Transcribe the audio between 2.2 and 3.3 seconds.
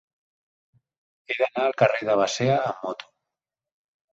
Basea amb moto.